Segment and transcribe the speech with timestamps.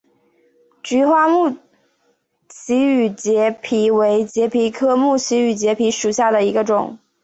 [0.81, 1.59] 菊花木
[2.49, 6.97] 畸羽节蜱为节蜱科木畸羽节蜱属下的一个种。